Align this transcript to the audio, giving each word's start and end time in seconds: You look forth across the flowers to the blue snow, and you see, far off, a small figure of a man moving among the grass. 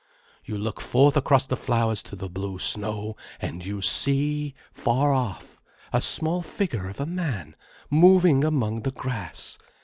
You 0.43 0.57
look 0.57 0.81
forth 0.81 1.15
across 1.15 1.45
the 1.45 1.55
flowers 1.55 2.01
to 2.01 2.15
the 2.15 2.27
blue 2.27 2.57
snow, 2.57 3.15
and 3.39 3.63
you 3.63 3.83
see, 3.83 4.55
far 4.73 5.13
off, 5.13 5.61
a 5.93 6.01
small 6.01 6.41
figure 6.41 6.89
of 6.89 6.99
a 6.99 7.05
man 7.05 7.55
moving 7.91 8.43
among 8.43 8.81
the 8.81 8.89
grass. 8.89 9.59